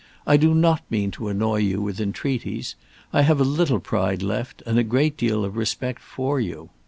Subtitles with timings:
[0.25, 2.73] I do not mean to annoy you with entreaties.
[3.13, 6.71] I have a little pride left, and a great deal of respect for you.